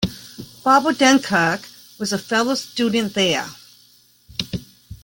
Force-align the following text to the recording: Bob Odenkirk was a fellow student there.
Bob 0.63 0.85
Odenkirk 0.85 1.61
was 1.99 2.11
a 2.11 2.17
fellow 2.17 2.55
student 2.55 3.13
there. 3.13 3.47